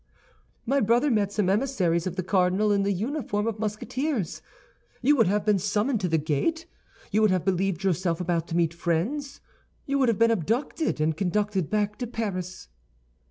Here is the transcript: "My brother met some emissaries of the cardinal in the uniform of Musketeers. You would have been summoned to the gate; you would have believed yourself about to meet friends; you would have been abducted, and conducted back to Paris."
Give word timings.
"My 0.65 0.79
brother 0.79 1.11
met 1.11 1.31
some 1.31 1.47
emissaries 1.47 2.07
of 2.07 2.15
the 2.15 2.23
cardinal 2.23 2.71
in 2.71 2.81
the 2.81 2.91
uniform 2.91 3.45
of 3.45 3.59
Musketeers. 3.59 4.41
You 4.99 5.15
would 5.15 5.27
have 5.27 5.45
been 5.45 5.59
summoned 5.59 6.01
to 6.01 6.07
the 6.07 6.17
gate; 6.17 6.65
you 7.11 7.21
would 7.21 7.29
have 7.29 7.45
believed 7.45 7.83
yourself 7.83 8.19
about 8.19 8.47
to 8.47 8.57
meet 8.57 8.73
friends; 8.73 9.41
you 9.85 9.99
would 9.99 10.09
have 10.09 10.17
been 10.17 10.31
abducted, 10.31 10.99
and 10.99 11.15
conducted 11.15 11.69
back 11.69 11.99
to 11.99 12.07
Paris." 12.07 12.67